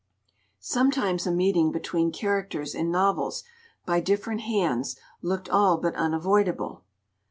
Sometimes 0.59 1.27
a 1.27 1.31
meeting 1.31 1.71
between 1.71 2.11
characters 2.11 2.73
in 2.73 2.89
novels 2.89 3.43
by 3.85 3.99
different 3.99 4.41
hands 4.41 4.95
looked 5.21 5.47
all 5.47 5.77
but 5.77 5.93
unavoidable. 5.93 6.83